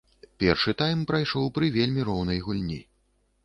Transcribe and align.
Першы 0.43 0.73
тайм 0.79 1.03
прайшоў 1.11 1.45
пры 1.59 1.71
вельмі 1.77 2.09
роўнай 2.11 2.43
гульні. 2.49 2.83